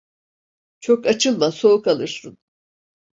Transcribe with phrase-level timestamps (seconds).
[0.79, 2.37] Çok açılma, soğuk alırsın.